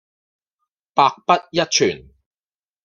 [0.95, 2.09] 百不一存